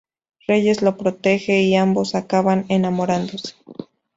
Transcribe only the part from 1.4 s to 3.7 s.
y ambos acaban enamorándose.